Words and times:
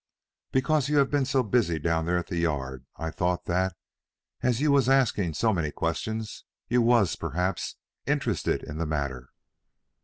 "Because 0.51 0.89
you 0.89 0.97
have 0.97 1.11
been 1.11 1.25
so 1.25 1.43
busy 1.43 1.77
down 1.77 2.07
there 2.07 2.17
at 2.17 2.25
the 2.25 2.39
Yard, 2.39 2.87
I 2.97 3.11
thought 3.11 3.45
that, 3.45 3.75
as 4.41 4.59
you 4.59 4.71
was 4.71 4.89
asking 4.89 5.35
so 5.35 5.53
many 5.53 5.69
questions, 5.69 6.43
you 6.67 6.81
was, 6.81 7.15
perhaps, 7.15 7.75
interested 8.07 8.63
in 8.63 8.79
the 8.79 8.87
matter." 8.87 9.29